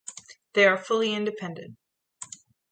They 0.53 0.65
are 0.65 0.79
fully 0.83 1.13
independent. 1.13 1.77